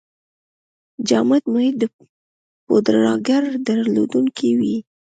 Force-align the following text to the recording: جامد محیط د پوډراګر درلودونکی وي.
جامد 1.07 1.41
محیط 1.53 1.75
د 1.79 1.83
پوډراګر 2.65 3.43
درلودونکی 3.67 4.49
وي. 4.59 4.75